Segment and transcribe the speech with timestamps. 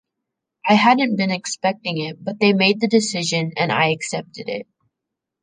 [0.67, 4.65] I hadn't been expecting it, but they made the decision and I accepted it.